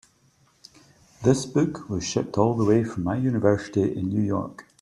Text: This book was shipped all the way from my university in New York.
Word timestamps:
This 1.21 1.45
book 1.45 1.87
was 1.87 2.03
shipped 2.03 2.35
all 2.35 2.55
the 2.57 2.65
way 2.65 2.83
from 2.83 3.03
my 3.03 3.17
university 3.17 3.83
in 3.95 4.09
New 4.09 4.23
York. 4.23 4.65